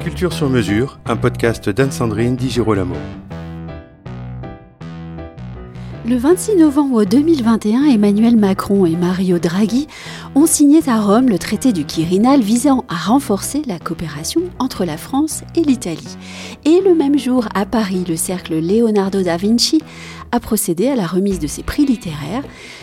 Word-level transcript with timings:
Culture 0.00 0.32
sur 0.32 0.48
mesure, 0.48 0.98
un 1.04 1.16
podcast 1.16 1.68
d'Anne-Sandrine 1.68 2.34
Di 2.34 2.48
Girolamo. 2.48 2.96
Le 6.10 6.16
26 6.16 6.56
novembre 6.56 7.04
2021, 7.04 7.84
Emmanuel 7.84 8.36
Macron 8.36 8.84
et 8.84 8.96
Mario 8.96 9.38
Draghi 9.38 9.86
ont 10.34 10.44
signé 10.44 10.80
à 10.88 11.00
Rome 11.00 11.28
le 11.28 11.38
traité 11.38 11.72
du 11.72 11.84
Quirinal 11.84 12.40
visant 12.40 12.84
à 12.88 12.96
renforcer 12.96 13.62
la 13.64 13.78
coopération 13.78 14.42
entre 14.58 14.84
la 14.84 14.96
France 14.96 15.44
et 15.54 15.60
l'Italie. 15.60 16.16
Et 16.64 16.80
le 16.80 16.96
même 16.96 17.16
jour, 17.16 17.46
à 17.54 17.64
Paris, 17.64 18.04
le 18.08 18.16
cercle 18.16 18.58
Leonardo 18.58 19.22
da 19.22 19.36
Vinci 19.36 19.82
a 20.32 20.40
procédé 20.40 20.88
à 20.88 20.96
la 20.96 21.06
remise 21.06 21.38
de 21.38 21.46
ses 21.46 21.62
prix 21.62 21.86
littéraires 21.86 22.42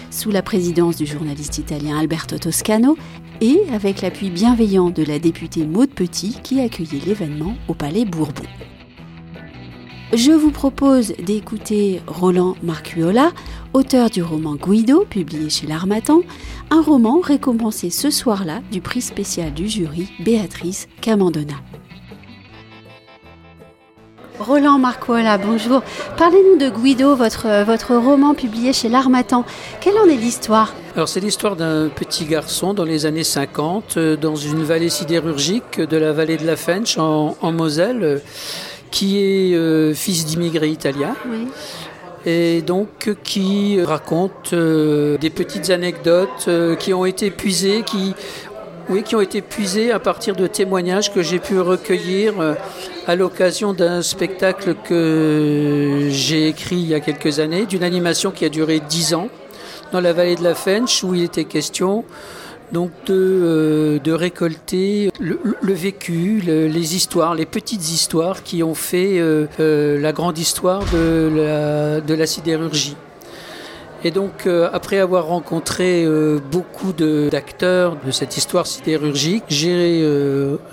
sous 0.09 0.31
la 0.31 0.41
présidence 0.41 0.95
du 0.95 1.05
journaliste 1.05 1.57
italien 1.57 1.97
Alberto 1.97 2.37
Toscano 2.37 2.97
et 3.41 3.59
avec 3.73 4.03
l'appui 4.03 4.29
bienveillant 4.29 4.89
de 4.89 5.03
la 5.03 5.19
députée 5.19 5.65
Maude 5.65 5.89
Petit 5.89 6.39
qui 6.43 6.61
accueillait 6.61 7.03
l'événement 7.05 7.55
au 7.67 7.73
Palais 7.73 8.05
Bourbon. 8.05 8.45
Je 10.13 10.31
vous 10.31 10.51
propose 10.51 11.09
d'écouter 11.17 12.01
Roland 12.07 12.55
Marcuola, 12.63 13.33
auteur 13.73 14.09
du 14.09 14.23
roman 14.23 14.55
Guido, 14.55 15.03
publié 15.03 15.49
chez 15.49 15.67
l'Armatan, 15.67 16.21
un 16.71 16.81
roman 16.81 17.19
récompensé 17.19 17.89
ce 17.89 18.09
soir-là 18.09 18.61
du 18.71 18.79
prix 18.79 19.01
spécial 19.01 19.53
du 19.53 19.67
jury 19.67 20.07
Béatrice 20.21 20.87
Camandona. 21.01 21.55
Roland 24.39 24.79
Marcuola, 24.79 25.37
bonjour. 25.37 25.81
Parlez-nous 26.15 26.57
de 26.57 26.69
Guido, 26.69 27.15
votre, 27.15 27.95
roman 27.95 28.33
publié 28.33 28.71
chez 28.71 28.87
l'Armatan. 28.87 29.43
Quelle 29.81 29.97
en 29.97 30.05
est 30.05 30.15
l'histoire? 30.15 30.73
Alors 30.95 31.09
c'est 31.09 31.19
l'histoire 31.19 31.57
d'un 31.57 31.89
petit 31.89 32.23
garçon 32.23 32.73
dans 32.73 32.85
les 32.85 33.05
années 33.05 33.25
50, 33.25 33.97
euh, 33.97 34.15
dans 34.15 34.35
une 34.35 34.63
vallée 34.63 34.89
sidérurgique 34.89 35.81
de 35.81 35.97
la 35.97 36.13
vallée 36.13 36.37
de 36.37 36.45
la 36.45 36.55
Fench 36.55 36.97
en, 36.97 37.35
en 37.41 37.51
Moselle 37.51 38.21
qui 38.91 39.19
est 39.19 39.55
euh, 39.55 39.93
fils 39.93 40.25
d'immigrés 40.25 40.69
italiens. 40.69 41.15
Et 42.25 42.61
donc 42.61 43.13
qui 43.23 43.81
raconte 43.81 44.51
euh, 44.53 45.17
des 45.17 45.29
petites 45.29 45.69
anecdotes 45.69 46.45
euh, 46.47 46.75
qui 46.75 46.93
ont 46.93 47.05
été 47.05 47.31
puisées, 47.31 47.83
qui, 47.85 48.13
oui, 48.89 49.03
qui 49.03 49.15
ont 49.15 49.21
été 49.21 49.41
puisées 49.41 49.91
à 49.91 49.99
partir 49.99 50.35
de 50.35 50.47
témoignages 50.47 51.13
que 51.13 51.21
j'ai 51.21 51.39
pu 51.39 51.59
recueillir 51.59 52.33
à 53.05 53.15
l'occasion 53.15 53.73
d'un 53.73 54.01
spectacle 54.01 54.75
que 54.83 56.07
j'ai 56.09 56.47
écrit 56.47 56.77
il 56.77 56.87
y 56.87 56.93
a 56.93 56.99
quelques 56.99 57.39
années, 57.39 57.65
d'une 57.65 57.83
animation 57.83 58.31
qui 58.31 58.43
a 58.43 58.49
duré 58.49 58.81
dix 58.81 59.13
ans 59.13 59.29
dans 59.93 60.01
la 60.01 60.11
vallée 60.11 60.35
de 60.35 60.43
la 60.43 60.55
Fench, 60.55 61.03
où 61.03 61.15
il 61.15 61.23
était 61.23 61.45
question 61.45 62.03
donc 62.71 62.91
de, 63.05 63.13
euh, 63.13 63.99
de 63.99 64.11
récolter 64.11 65.11
le, 65.19 65.39
vécu, 65.73 66.41
les 66.45 66.95
histoires, 66.95 67.35
les 67.35 67.45
petites 67.45 67.91
histoires 67.91 68.43
qui 68.43 68.63
ont 68.63 68.75
fait 68.75 69.19
euh, 69.19 69.47
euh, 69.59 69.99
la 69.99 70.11
grande 70.11 70.37
histoire 70.37 70.83
de 70.91 72.13
la, 72.13 72.27
sidérurgie. 72.27 72.95
Et 74.03 74.11
donc, 74.11 74.47
après 74.73 74.99
avoir 74.99 75.25
rencontré 75.25 76.05
beaucoup 76.51 76.93
d'acteurs 76.93 77.97
de, 78.05 78.11
cette 78.11 78.37
histoire 78.37 78.67
sidérurgique, 78.67 79.43
j'ai 79.47 80.05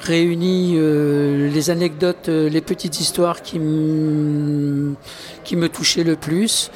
réuni 0.01 0.77
les 0.77 1.71
anecdotes, 1.71 2.29
les 2.29 2.61
petites 2.61 3.01
histoires 3.01 3.41
qui 3.41 3.59
me 3.59 4.97
touchaient 5.73 6.05
le 6.05 6.17
plus 6.17 6.71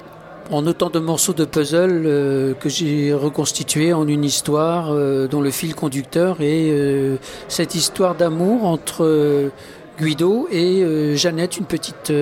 en 0.50 0.66
autant 0.66 0.90
de 0.90 0.98
morceaux 0.98 1.32
de 1.32 1.44
puzzle 1.44 2.02
euh, 2.06 2.54
que 2.54 2.68
j'ai 2.68 3.12
reconstitué 3.12 3.92
en 3.92 4.06
une 4.08 4.24
histoire 4.24 4.88
euh, 4.90 5.28
dont 5.28 5.40
le 5.40 5.50
fil 5.50 5.74
conducteur 5.74 6.40
est 6.40 6.70
euh, 6.70 7.16
cette 7.48 7.74
histoire 7.74 8.14
d'amour 8.14 8.64
entre 8.64 9.50
Guido 10.00 10.48
et 10.50 11.16
Jeannette, 11.16 11.56
une 11.56 11.64
petite 11.64 12.12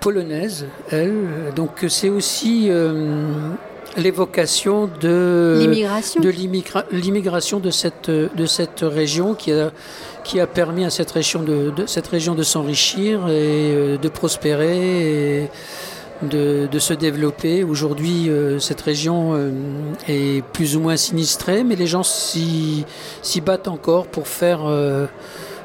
polonaise, 0.00 0.66
elle. 0.90 1.14
Donc 1.54 1.84
c'est 1.88 2.08
aussi 2.08 2.68
l'évocation 3.96 4.90
de 5.00 5.56
l'immigration 6.90 7.60
de, 7.60 7.70
cette 7.70 8.10
de 8.10 8.46
cette 8.46 8.80
région 8.82 9.34
qui 9.34 9.52
a 9.52 9.70
qui 10.24 10.40
a 10.40 10.48
permis 10.48 10.84
à 10.84 10.90
cette 10.90 11.12
région 11.12 11.42
de, 11.42 11.70
de 11.70 11.86
cette 11.86 12.08
région 12.08 12.34
de 12.34 12.42
s'enrichir 12.42 13.28
et 13.28 13.96
de 13.96 14.08
prospérer 14.08 15.44
et, 15.44 15.50
de, 16.22 16.78
se 16.78 16.94
développer. 16.94 17.64
Aujourd'hui, 17.64 18.28
euh, 18.28 18.58
cette 18.58 18.80
région 18.80 19.32
euh, 19.34 19.50
est 20.08 20.44
plus 20.52 20.76
ou 20.76 20.80
moins 20.80 20.96
sinistrée, 20.96 21.64
mais 21.64 21.76
les 21.76 21.86
gens 21.86 22.02
s'y 22.02 22.84
battent 23.44 23.68
encore 23.68 24.06
pour 24.06 24.28
faire, 24.28 24.66
euh, 24.66 25.06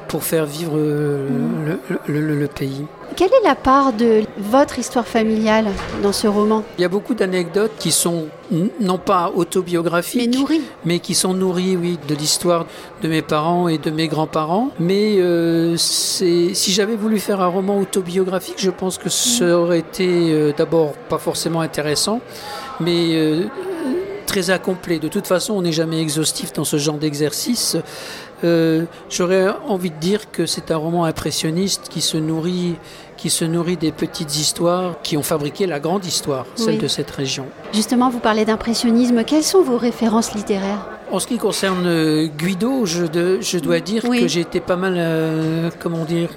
pour 0.08 0.24
faire 0.24 0.46
vivre 0.46 0.78
le, 0.78 2.48
pays. 2.48 2.86
Quelle 3.16 3.30
est 3.30 3.44
la 3.44 3.56
part 3.56 3.94
de 3.94 4.24
votre 4.38 4.80
histoire 4.80 5.08
familiale 5.08 5.68
dans 6.04 6.12
ce 6.12 6.28
roman? 6.28 6.64
Il 6.78 6.82
y 6.82 6.86
a 6.86 6.90
beaucoup 6.90 7.14
d'anecdotes 7.14 7.72
qui 7.80 7.92
sont 7.92 8.28
non 8.80 8.98
pas 8.98 9.32
autobiographiques, 9.36 10.22
mais 10.22 10.38
nourries, 10.38 10.62
mais 10.84 11.00
qui 11.00 11.16
sont 11.16 11.34
nourries, 11.34 11.76
oui, 11.76 11.98
de 12.08 12.16
l'histoire 12.16 12.66
de 13.02 13.08
mes 13.08 13.22
parents 13.22 13.68
et 13.68 13.78
de 13.78 13.90
mes 13.90 14.08
grands-parents. 14.08 14.70
Mais 14.80 15.18
euh, 15.18 15.76
si 15.78 16.72
j'avais 16.72 16.96
voulu 16.96 17.20
faire 17.20 17.42
un 17.42 17.48
roman 17.48 17.80
autobiographique, 17.80 18.58
je 18.58 18.72
pense 18.72 18.98
que 18.98 19.10
ça 19.10 19.58
aurait 19.58 19.80
été 19.80 20.32
euh, 20.32 20.54
d'abord 20.56 20.94
pas 21.10 21.18
forcément 21.18 21.62
intéressant, 21.62 22.22
mais 22.80 23.16
euh, 23.16 23.46
très 24.26 24.50
incomplet. 24.50 25.00
De 25.00 25.08
toute 25.08 25.28
façon, 25.28 25.54
on 25.54 25.62
n'est 25.62 25.72
jamais 25.72 26.02
exhaustif 26.02 26.52
dans 26.54 26.66
ce 26.66 26.78
genre 26.78 26.98
d'exercice. 26.98 27.78
Euh, 28.44 28.84
j'aurais 29.10 29.48
envie 29.68 29.92
de 29.92 29.96
dire 29.96 30.30
que 30.30 30.46
c'est 30.46 30.70
un 30.72 30.78
roman 30.78 31.06
impressionniste 31.06 31.88
qui 31.90 32.02
se 32.02 32.18
nourrit 32.18 32.76
qui 33.18 33.30
se 33.30 33.46
nourrit 33.46 33.78
des 33.78 33.94
petites 33.94 34.36
histoires 34.36 34.96
qui 35.02 35.16
ont 35.16 35.24
fabriqué 35.24 35.66
la 35.68 35.80
grande 35.80 36.06
histoire, 36.06 36.46
celle 36.56 36.78
de 36.78 36.88
cette 36.90 37.10
région. 37.10 37.46
Justement, 37.74 38.10
vous 38.10 38.20
parlez 38.20 38.44
d'impressionnisme. 38.44 39.24
Quelles 39.24 39.44
sont 39.44 39.62
vos 39.62 39.78
références 39.78 40.36
littéraires? 40.36 40.86
En 41.12 41.20
ce 41.20 41.28
qui 41.28 41.38
concerne 41.38 41.86
euh, 41.86 42.28
Guido, 42.28 42.86
je, 42.86 43.06
je 43.40 43.58
dois 43.60 43.80
dire 43.80 44.04
que 44.04 44.28
j'ai 44.28 44.42
été 44.42 44.60
pas 44.60 44.76
mal, 44.76 44.96
euh, 44.98 45.70
comment 45.80 46.04
dire, 46.04 46.30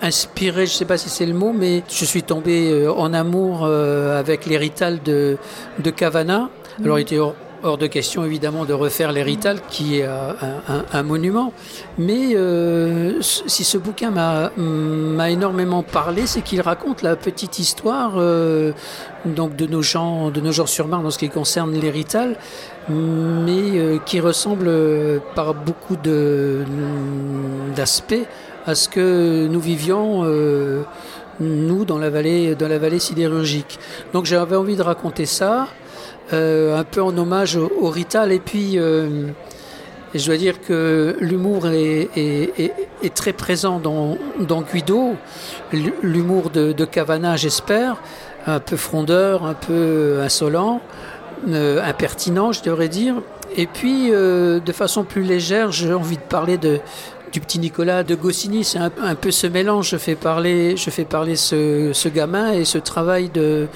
inspiré, 0.00 0.64
je 0.64 0.72
ne 0.72 0.76
sais 0.76 0.86
pas 0.86 0.96
si 0.96 1.10
c'est 1.10 1.26
le 1.26 1.34
mot, 1.34 1.52
mais 1.52 1.82
je 1.90 2.06
suis 2.06 2.22
tombé 2.22 2.88
en 2.88 3.12
amour 3.12 3.66
avec 3.66 4.46
l'hérital 4.46 5.02
de, 5.02 5.36
de 5.78 5.90
Cavana. 5.90 6.48
Alors, 6.82 6.98
il 6.98 7.02
était 7.02 7.18
Hors 7.64 7.76
de 7.76 7.88
question 7.88 8.24
évidemment 8.24 8.64
de 8.64 8.72
refaire 8.72 9.10
l'hérital 9.10 9.58
qui 9.68 9.98
est 9.98 10.04
euh, 10.06 10.32
un, 10.92 11.02
monument. 11.02 11.52
Mais 11.98 12.36
euh, 12.36 13.20
si 13.20 13.64
ce 13.64 13.76
bouquin 13.76 14.12
m'a 14.12 15.30
énormément 15.30 15.82
parlé, 15.82 16.28
c'est 16.28 16.42
qu'il 16.42 16.60
raconte 16.60 17.02
la 17.02 17.16
petite 17.16 17.58
histoire 17.58 18.12
euh, 18.16 18.70
donc 19.24 19.56
de 19.56 19.66
nos 19.66 19.82
gens, 19.82 20.30
de 20.30 20.40
nos 20.40 20.52
gens 20.52 20.66
sur 20.66 20.86
Marne 20.86 21.04
en 21.04 21.10
ce 21.10 21.18
qui 21.18 21.30
concerne 21.30 21.72
l'hérital, 21.72 22.36
mais 22.88 23.98
qui 24.06 24.20
ressemble 24.20 24.70
par 25.34 25.54
beaucoup 25.54 25.96
d'aspects 27.74 28.14
à 28.66 28.76
ce 28.76 28.88
que 28.88 29.48
nous 29.48 29.60
vivions 29.60 30.22
nous 31.40 31.84
dans 31.84 31.98
la 31.98 32.10
vallée, 32.10 32.54
dans 32.54 32.68
la 32.68 32.78
vallée 32.78 33.00
sidérurgique. 33.00 33.80
Donc 34.12 34.26
j'avais 34.26 34.54
envie 34.56 34.76
de 34.76 34.82
raconter 34.82 35.26
ça. 35.26 35.66
Euh, 36.32 36.78
un 36.78 36.84
peu 36.84 37.02
en 37.02 37.16
hommage 37.16 37.56
au, 37.56 37.88
Rital. 37.88 38.32
Et 38.32 38.38
puis, 38.38 38.78
euh, 38.78 39.28
je 40.14 40.26
dois 40.26 40.36
dire 40.36 40.60
que 40.60 41.16
l'humour 41.20 41.68
est, 41.68 43.14
très 43.14 43.32
présent 43.32 43.78
dans, 43.78 44.18
dans 44.38 44.60
Guido, 44.60 45.14
l'humour 46.02 46.50
de, 46.50 46.72
de, 46.72 46.84
Cavana, 46.84 47.36
j'espère, 47.36 47.96
un 48.46 48.60
peu 48.60 48.76
frondeur, 48.76 49.44
un 49.44 49.54
peu 49.54 50.20
insolent, 50.22 50.82
euh, 51.48 51.82
impertinent, 51.82 52.52
je 52.52 52.62
devrais 52.62 52.88
dire. 52.88 53.14
Et 53.56 53.66
puis, 53.66 54.10
de 54.10 54.72
façon 54.72 55.04
plus 55.04 55.22
légère, 55.22 55.72
j'ai 55.72 55.94
envie 55.94 56.16
de 56.16 56.22
parler 56.22 56.58
de, 56.58 56.80
du 57.32 57.40
petit 57.40 57.58
Nicolas 57.58 58.02
de 58.02 58.14
Goscinny. 58.14 58.64
C'est 58.64 58.78
un, 58.78 59.14
peu 59.14 59.30
ce 59.30 59.46
mélange. 59.46 59.88
Je 59.88 59.96
fais 59.96 60.14
parler, 60.14 60.76
je 60.76 60.90
fais 60.90 61.06
parler 61.06 61.36
ce, 61.36 61.92
ce 61.94 62.08
gamin 62.10 62.52
et 62.52 62.66
ce 62.66 62.76
travail 62.76 63.30
de 63.30 63.66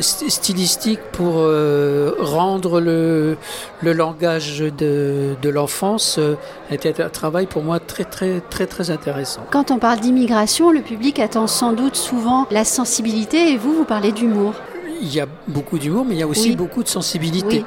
stylistique 0.00 1.00
pour 1.12 1.38
euh, 1.38 2.12
rendre 2.18 2.80
le, 2.80 3.36
le, 3.82 3.92
langage 3.92 4.60
de, 4.60 5.34
de 5.40 5.48
l'enfance 5.48 6.16
euh, 6.18 6.34
était 6.70 7.02
un 7.02 7.08
travail 7.08 7.46
pour 7.46 7.62
moi 7.62 7.80
très 7.80 8.04
très 8.04 8.40
très 8.40 8.66
très 8.66 8.90
intéressant. 8.90 9.42
Quand 9.50 9.70
on 9.70 9.78
parle 9.78 10.00
d'immigration, 10.00 10.70
le 10.70 10.80
public 10.80 11.18
attend 11.18 11.46
sans 11.46 11.72
doute 11.72 11.96
souvent 11.96 12.46
la 12.50 12.64
sensibilité 12.64 13.52
et 13.52 13.56
vous, 13.56 13.74
vous 13.74 13.84
parlez 13.84 14.12
d'humour. 14.12 14.54
Il 15.00 15.14
y 15.14 15.20
a 15.20 15.26
beaucoup 15.46 15.78
d'humour, 15.78 16.04
mais 16.04 16.16
il 16.16 16.18
y 16.18 16.24
a 16.24 16.26
aussi 16.26 16.56
beaucoup 16.56 16.82
de 16.82 16.88
sensibilité. 16.88 17.64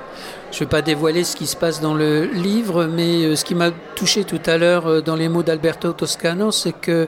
Je 0.51 0.57
ne 0.57 0.59
vais 0.61 0.65
pas 0.65 0.81
dévoiler 0.81 1.23
ce 1.23 1.37
qui 1.37 1.47
se 1.47 1.55
passe 1.55 1.79
dans 1.79 1.93
le 1.93 2.25
livre, 2.25 2.85
mais 2.85 3.23
euh, 3.23 3.35
ce 3.35 3.45
qui 3.45 3.55
m'a 3.55 3.71
touché 3.95 4.25
tout 4.25 4.41
à 4.45 4.57
l'heure 4.57 5.01
dans 5.01 5.15
les 5.15 5.29
mots 5.29 5.43
d'Alberto 5.43 5.93
Toscano, 5.93 6.51
c'est 6.51 6.73
que 6.73 7.07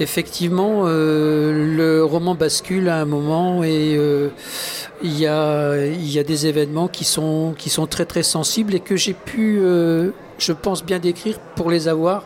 effectivement, 0.00 0.82
euh, 0.84 1.76
le 1.76 2.04
roman 2.04 2.34
bascule 2.34 2.88
à 2.88 2.96
un 2.96 3.04
moment 3.04 3.62
et 3.62 3.96
euh, 3.96 4.28
il 5.02 5.18
y, 5.18 5.26
a, 5.26 5.76
y 5.86 6.18
a 6.18 6.24
des 6.24 6.46
événements 6.46 6.88
qui 6.88 7.04
sont, 7.04 7.54
qui 7.56 7.70
sont 7.70 7.86
très 7.86 8.06
très 8.06 8.22
sensibles 8.22 8.74
et 8.74 8.80
que 8.80 8.96
j'ai 8.96 9.14
pu, 9.14 9.58
euh, 9.60 10.10
je 10.38 10.52
pense, 10.52 10.84
bien 10.84 10.98
décrire 10.98 11.38
pour 11.54 11.70
les 11.70 11.88
avoir 11.88 12.24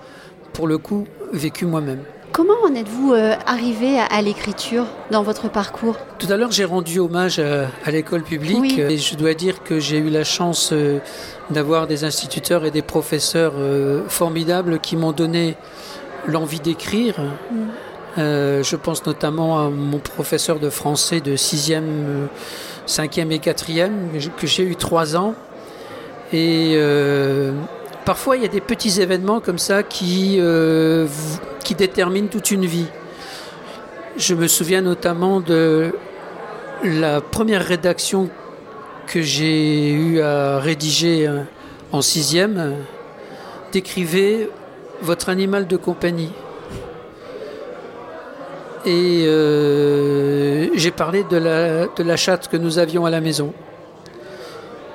pour 0.53 0.69
le 0.69 0.79
coup, 0.79 1.07
vécu 1.33 1.67
moi-même. 1.67 2.01
Comment 2.31 2.55
en 2.65 2.75
êtes-vous 2.75 3.15
arrivé 3.47 3.99
à, 3.99 4.21
l'écriture 4.21 4.87
dans 5.13 5.23
votre 5.23 5.49
parcours? 5.49 5.97
Tout 6.19 6.27
à 6.31 6.37
l'heure, 6.37 6.51
j'ai 6.51 6.65
rendu 6.65 6.99
hommage 6.99 7.39
à, 7.39 7.91
l'école 7.93 8.25
publique 8.25 8.77
et 8.77 8.99
je 8.99 9.15
dois 9.15 9.35
dire 9.35 9.63
que 9.63 9.79
j'ai 9.79 9.99
eu 9.99 10.11
la 10.11 10.25
chance 10.25 10.75
d'avoir 11.51 11.87
des 11.87 12.03
instituteurs 12.03 12.65
et 12.65 12.73
des 12.73 12.83
professeurs 12.83 13.55
formidables 14.09 14.81
qui 14.81 14.97
m'ont 14.97 15.13
donné 15.13 15.57
l'envie 16.27 16.61
d'écrire. 16.61 17.17
Mm. 17.19 18.23
je 18.63 18.77
pense 18.77 19.05
notamment 19.07 19.59
à 19.59 19.71
mon 19.71 19.99
professeur 19.99 20.59
de 20.61 20.71
français 20.71 21.21
de 21.21 21.37
6e, 21.37 22.29
5e 22.87 23.31
et 23.31 23.39
4e, 23.39 23.91
que 24.37 24.47
j'ai 24.47 24.63
eu 24.63 24.77
3 24.77 25.17
ans. 25.17 25.35
Et 26.33 26.79
parfois, 28.05 28.37
il 28.37 28.43
y 28.43 28.47
a 28.47 28.49
des 28.49 28.61
petits 28.61 29.01
événements 29.01 29.41
comme 29.41 29.59
ça 29.59 29.83
qui 29.83 30.41
qui 31.65 31.75
détermine 31.75 32.29
toute 32.29 32.51
une 32.51 32.67
vie. 32.67 32.87
Je 34.17 34.35
me 34.35 34.47
souviens 34.47 34.83
notamment 34.83 35.41
de 35.41 35.93
la 36.85 37.21
première 37.21 37.65
rédaction 37.65 38.29
que 39.07 39.23
j'ai 39.23 39.91
eu 39.91 40.21
à 40.21 40.59
rédiger 40.59 41.27
euh, 41.27 41.41
en 41.93 42.03
sixième, 42.03 42.77
décrivait 43.73 44.49
votre 45.05 45.29
animal 45.29 45.67
de 45.67 45.77
compagnie. 45.77 46.33
Et 48.87 49.25
euh, 49.27 50.69
j'ai 50.75 50.91
parlé 50.91 51.25
de 51.25 51.37
la, 51.37 51.87
de 51.87 52.03
la 52.03 52.17
chatte 52.17 52.49
que 52.49 52.57
nous 52.57 52.79
avions 52.79 53.07
à 53.07 53.11
la 53.11 53.21
maison. 53.21 53.53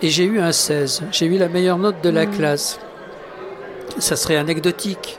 Et 0.01 0.09
j'ai 0.09 0.25
eu 0.25 0.39
un 0.39 0.51
16. 0.51 1.03
J'ai 1.11 1.25
eu 1.25 1.37
la 1.37 1.49
meilleure 1.49 1.77
note 1.77 2.01
de 2.03 2.09
la 2.09 2.25
mmh. 2.25 2.31
classe. 2.31 2.79
Ça 3.97 4.15
serait 4.15 4.37
anecdotique. 4.37 5.17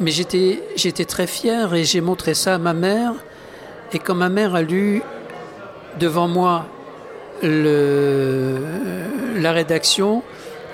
Mais 0.00 0.10
j'étais, 0.10 0.62
j'étais 0.74 1.04
très 1.04 1.26
fier 1.26 1.72
et 1.74 1.84
j'ai 1.84 2.00
montré 2.00 2.34
ça 2.34 2.54
à 2.54 2.58
ma 2.58 2.74
mère. 2.74 3.12
Et 3.92 3.98
quand 3.98 4.14
ma 4.14 4.28
mère 4.28 4.54
a 4.54 4.62
lu 4.62 5.02
devant 5.98 6.28
moi 6.28 6.66
le, 7.42 8.58
la 9.36 9.52
rédaction, 9.52 10.22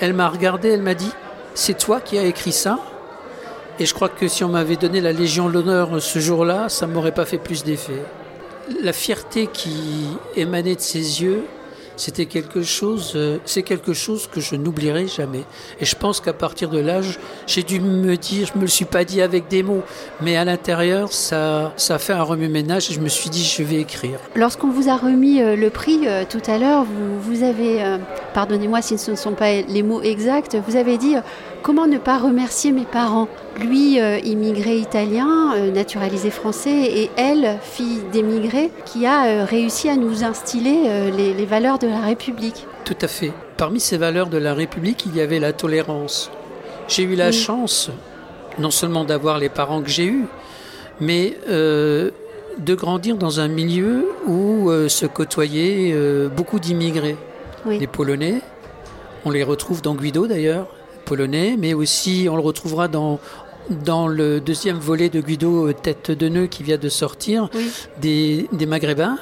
elle 0.00 0.14
m'a 0.14 0.28
regardé, 0.28 0.70
elle 0.70 0.82
m'a 0.82 0.94
dit 0.94 1.12
C'est 1.54 1.76
toi 1.78 2.00
qui 2.00 2.18
as 2.18 2.24
écrit 2.24 2.52
ça? 2.52 2.78
Et 3.78 3.86
je 3.86 3.94
crois 3.94 4.08
que 4.08 4.28
si 4.28 4.44
on 4.44 4.48
m'avait 4.48 4.76
donné 4.76 5.00
la 5.00 5.12
Légion 5.12 5.48
de 5.48 5.54
l'honneur 5.54 6.00
ce 6.00 6.18
jour-là, 6.18 6.68
ça 6.68 6.86
ne 6.86 6.92
m'aurait 6.92 7.14
pas 7.14 7.24
fait 7.24 7.38
plus 7.38 7.64
d'effet. 7.64 8.02
La 8.82 8.92
fierté 8.92 9.48
qui 9.52 10.06
émanait 10.36 10.76
de 10.76 10.80
ses 10.80 11.22
yeux, 11.22 11.44
c'était 11.96 12.26
quelque 12.26 12.62
chose, 12.62 13.12
euh, 13.16 13.38
c'est 13.44 13.62
quelque 13.62 13.92
chose 13.92 14.26
que 14.26 14.40
je 14.40 14.56
n'oublierai 14.56 15.06
jamais. 15.06 15.44
Et 15.80 15.84
je 15.84 15.94
pense 15.94 16.20
qu'à 16.20 16.32
partir 16.32 16.68
de 16.68 16.78
l'âge, 16.78 17.18
j'ai 17.46 17.62
dû 17.62 17.80
me 17.80 18.16
dire, 18.16 18.50
je 18.52 18.58
me 18.58 18.62
le 18.62 18.68
suis 18.68 18.84
pas 18.84 19.04
dit 19.04 19.20
avec 19.20 19.48
des 19.48 19.62
mots, 19.62 19.82
mais 20.20 20.36
à 20.36 20.44
l'intérieur, 20.44 21.12
ça, 21.12 21.72
ça 21.76 21.96
a 21.96 21.98
fait 21.98 22.12
un 22.12 22.22
remue-ménage 22.22 22.90
et 22.90 22.94
je 22.94 23.00
me 23.00 23.08
suis 23.08 23.30
dit, 23.30 23.44
je 23.44 23.62
vais 23.62 23.76
écrire. 23.76 24.18
Lorsqu'on 24.34 24.70
vous 24.70 24.88
a 24.88 24.96
remis 24.96 25.42
euh, 25.42 25.54
le 25.56 25.70
prix 25.70 26.00
euh, 26.06 26.24
tout 26.28 26.42
à 26.46 26.58
l'heure, 26.58 26.84
vous, 26.84 27.20
vous 27.20 27.42
avez, 27.42 27.82
pardonnez-moi 28.34 28.82
si 28.82 28.98
ce 28.98 29.10
ne 29.10 29.16
sont 29.16 29.32
pas 29.32 29.60
les 29.60 29.82
mots 29.82 30.02
exacts, 30.02 30.56
vous 30.66 30.76
avez 30.76 30.98
dit 30.98 31.16
Comment 31.62 31.86
ne 31.86 31.98
pas 31.98 32.18
remercier 32.18 32.72
mes 32.72 32.84
parents? 32.84 33.28
Lui, 33.60 34.00
euh, 34.00 34.18
immigré 34.18 34.78
italien, 34.78 35.54
euh, 35.54 35.70
naturalisé 35.70 36.30
français, 36.30 36.70
et 36.70 37.10
elle, 37.16 37.58
fille 37.62 38.00
d'émigré, 38.12 38.72
qui 38.84 39.06
a 39.06 39.26
euh, 39.26 39.44
réussi 39.44 39.88
à 39.88 39.94
nous 39.94 40.24
instiller 40.24 41.10
les, 41.16 41.32
les, 41.32 41.46
valeurs 41.46 41.78
de 41.78 41.86
la 41.86 42.00
République. 42.00 42.66
Tout 42.84 42.96
à 43.00 43.06
fait. 43.06 43.32
Parmi 43.56 43.78
ces 43.78 43.96
valeurs 43.96 44.26
de 44.26 44.38
la 44.38 44.54
République, 44.54 45.06
il 45.06 45.14
y 45.14 45.20
avait 45.20 45.38
la 45.38 45.52
tolérance. 45.52 46.32
J'ai 46.88 47.04
eu 47.04 47.14
la 47.14 47.30
chance, 47.30 47.90
non 48.58 48.72
seulement 48.72 49.04
d'avoir 49.04 49.38
les 49.38 49.48
parents 49.48 49.82
que 49.82 49.88
j'ai 49.88 50.06
eus, 50.06 50.26
mais 51.00 51.36
de 51.48 52.74
grandir 52.74 53.16
dans 53.16 53.38
un 53.38 53.48
milieu 53.48 54.08
où 54.26 54.68
se 54.88 55.06
côtoyaient 55.06 55.94
beaucoup 56.34 56.58
d'immigrés. 56.58 57.16
Les 57.66 57.86
Polonais, 57.86 58.42
on 59.24 59.30
les 59.30 59.42
retrouve 59.44 59.82
dans 59.82 59.94
Guido 59.94 60.26
d'ailleurs, 60.26 60.66
polonais, 61.04 61.56
mais 61.58 61.74
aussi 61.74 62.26
on 62.30 62.36
le 62.36 62.42
retrouvera 62.42 62.88
dans, 62.88 63.20
dans 63.70 64.08
le 64.08 64.40
deuxième 64.40 64.78
volet 64.78 65.08
de 65.08 65.20
Guido 65.20 65.68
euh, 65.68 65.72
Tête 65.72 66.10
de 66.10 66.28
nœud 66.28 66.46
qui 66.46 66.62
vient 66.62 66.78
de 66.78 66.88
sortir, 66.88 67.48
des, 68.00 68.48
des 68.52 68.66
Maghrébins. 68.66 69.18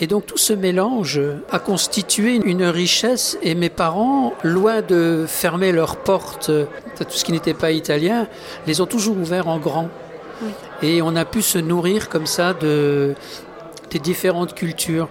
Et 0.00 0.06
donc 0.06 0.26
tout 0.26 0.38
ce 0.38 0.52
mélange 0.52 1.20
a 1.50 1.58
constitué 1.58 2.36
une 2.36 2.64
richesse 2.64 3.36
et 3.42 3.54
mes 3.54 3.68
parents, 3.68 4.32
loin 4.44 4.80
de 4.80 5.24
fermer 5.26 5.72
leurs 5.72 5.96
portes 5.96 6.50
à 7.00 7.04
tout 7.04 7.16
ce 7.16 7.24
qui 7.24 7.32
n'était 7.32 7.54
pas 7.54 7.72
italien, 7.72 8.28
les 8.66 8.80
ont 8.80 8.86
toujours 8.86 9.16
ouverts 9.18 9.48
en 9.48 9.58
grand. 9.58 9.88
Et 10.82 11.02
on 11.02 11.16
a 11.16 11.24
pu 11.24 11.42
se 11.42 11.58
nourrir 11.58 12.08
comme 12.08 12.26
ça 12.26 12.54
de, 12.54 13.14
des 13.90 13.98
différentes 13.98 14.54
cultures. 14.54 15.08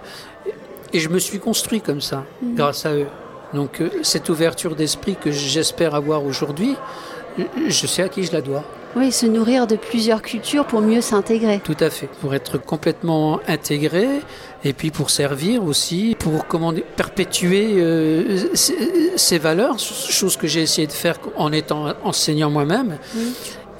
Et 0.92 1.00
je 1.00 1.08
me 1.08 1.18
suis 1.18 1.38
construit 1.38 1.80
comme 1.80 2.00
ça, 2.00 2.24
mm. 2.42 2.54
grâce 2.54 2.86
à 2.86 2.94
eux. 2.94 3.06
Donc 3.54 3.80
euh, 3.80 3.90
cette 4.02 4.28
ouverture 4.28 4.76
d'esprit 4.76 5.16
que 5.16 5.30
j'espère 5.30 5.94
avoir 5.94 6.24
aujourd'hui, 6.24 6.76
je 7.68 7.86
sais 7.86 8.02
à 8.02 8.08
qui 8.08 8.24
je 8.24 8.32
la 8.32 8.40
dois. 8.40 8.64
Oui, 8.96 9.12
se 9.12 9.26
nourrir 9.26 9.66
de 9.66 9.76
plusieurs 9.76 10.22
cultures 10.22 10.64
pour 10.64 10.80
mieux 10.80 11.00
s'intégrer. 11.00 11.60
Tout 11.62 11.76
à 11.80 11.90
fait, 11.90 12.08
pour 12.20 12.34
être 12.34 12.58
complètement 12.58 13.38
intégré 13.46 14.08
et 14.64 14.72
puis 14.72 14.90
pour 14.90 15.10
servir 15.10 15.62
aussi, 15.62 16.16
pour 16.18 16.46
comment 16.46 16.72
perpétuer 16.96 17.74
euh, 17.76 18.48
ces, 18.54 19.38
valeurs, 19.38 19.78
chose 19.78 20.36
que 20.36 20.46
j'ai 20.46 20.62
essayé 20.62 20.86
de 20.86 20.92
faire 20.92 21.18
en 21.36 21.52
étant 21.52 21.92
enseignant 22.02 22.50
moi-même. 22.50 22.98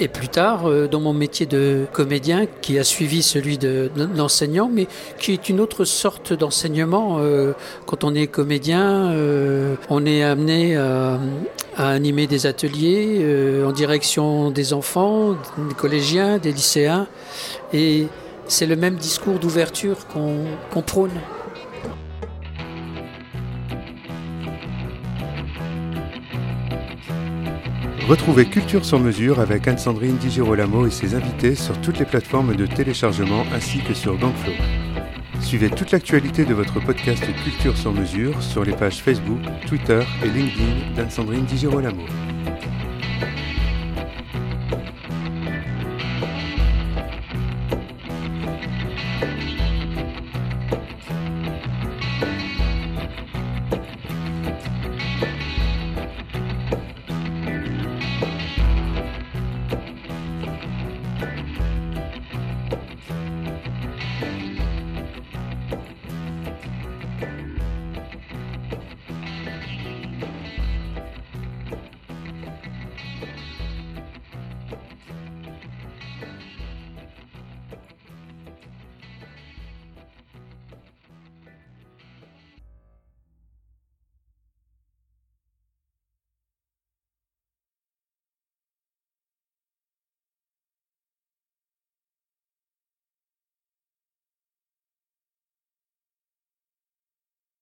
Et 0.01 0.07
plus 0.07 0.29
tard, 0.29 0.69
euh, 0.69 0.87
dans 0.87 1.01
mon 1.01 1.13
métier 1.13 1.45
de 1.45 1.87
comédien, 1.93 2.47
qui 2.63 2.79
a 2.79 2.85
suivi 2.85 3.23
celui 3.23 3.59
d'enseignant, 3.59 4.71
mais 4.73 4.87
qui 5.19 5.33
est 5.33 5.49
une 5.49 5.61
autre 5.61 5.85
sorte 5.85 6.33
d'enseignement. 6.33 7.17
Euh, 7.19 7.53
quand 7.87 8.05
on 8.05 8.15
est 8.15 8.29
comédien, 8.29 9.11
euh, 9.11 9.75
on 9.91 10.07
est 10.07 10.23
amené 10.23 10.77
à, 10.77 11.19
animer 11.77 12.27
des 12.27 12.47
ateliers 12.47 13.25
en 13.65 13.71
direction 13.71 14.51
des 14.51 14.73
enfants, 14.73 15.37
des 15.69 15.75
collégiens, 15.77 16.39
des 16.39 16.51
lycéens. 16.51 17.07
Et 17.73 18.07
c'est 18.49 18.67
le 18.67 18.75
même 18.75 18.97
discours 18.97 19.39
d'ouverture 19.39 19.97
qu'on 20.09 20.83
prône. 20.83 21.13
Retrouvez 28.09 28.47
Culture 28.47 28.87
sur 28.87 29.01
mesure 29.01 29.39
avec 29.39 29.69
Anne-Sandrine 29.69 30.17
Di 30.17 30.31
Girolamo 30.31 30.87
et 30.87 30.91
ses 30.91 31.15
invités 31.15 31.55
sur 31.55 31.79
toutes 31.83 31.99
les 31.99 32.07
plateformes 32.07 32.57
de 32.57 32.65
téléchargement 32.65 33.45
ainsi 33.53 33.81
que 33.81 33.93
sur 33.93 34.17
Gangflow. 34.17 34.55
Suivez 35.41 35.69
toute 35.69 35.91
l'actualité 35.91 36.47
de 36.47 36.55
votre 36.55 36.81
podcast 36.81 37.23
Culture 37.45 37.77
sur 37.77 37.93
mesure 37.93 38.43
sur 38.43 38.65
les 38.65 38.73
pages 38.73 39.03
Facebook, 39.03 39.41
Twitter 39.67 40.01
et 40.25 40.29
LinkedIn 40.29 40.95
d'Anne-Sandrine 40.97 41.45
Di 41.45 41.59
Girolamo. 41.59 42.07
Bye. 64.21 64.58